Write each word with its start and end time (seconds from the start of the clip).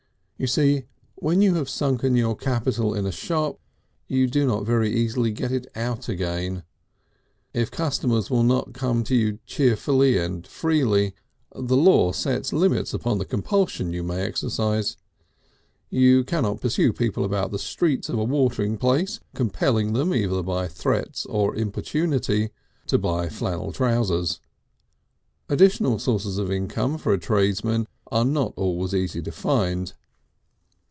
You 0.41 0.47
see, 0.47 0.85
when 1.17 1.43
you 1.43 1.49
have 1.49 1.65
once 1.67 1.71
sunken 1.71 2.15
your 2.15 2.35
capital 2.35 2.95
in 2.95 3.05
a 3.05 3.11
shop 3.11 3.59
you 4.07 4.25
do 4.25 4.47
not 4.47 4.65
very 4.65 4.91
easily 4.91 5.29
get 5.29 5.51
it 5.51 5.67
out 5.75 6.09
again. 6.09 6.63
If 7.53 7.69
customers 7.69 8.31
will 8.31 8.41
not 8.41 8.73
come 8.73 9.03
to 9.03 9.15
you 9.15 9.37
cheerfully 9.45 10.17
and 10.17 10.47
freely 10.47 11.13
the 11.53 11.77
law 11.77 12.11
sets 12.11 12.51
limits 12.51 12.91
upon 12.91 13.19
the 13.19 13.25
compulsion 13.25 13.93
you 13.93 14.01
may 14.01 14.23
exercise. 14.23 14.97
You 15.91 16.23
cannot 16.23 16.59
pursue 16.59 16.91
people 16.91 17.23
about 17.23 17.51
the 17.51 17.59
streets 17.59 18.09
of 18.09 18.17
a 18.17 18.23
watering 18.23 18.79
place, 18.79 19.19
compelling 19.35 19.93
them 19.93 20.11
either 20.11 20.41
by 20.41 20.67
threats 20.67 21.23
or 21.27 21.55
importunity 21.55 22.49
to 22.87 22.97
buy 22.97 23.29
flannel 23.29 23.71
trousers. 23.73 24.39
Additional 25.49 25.99
sources 25.99 26.39
of 26.39 26.51
income 26.51 26.97
for 26.97 27.13
a 27.13 27.19
tradesman 27.19 27.85
are 28.11 28.25
not 28.25 28.53
always 28.55 28.95
easy 28.95 29.21
to 29.21 29.31
find. 29.31 29.93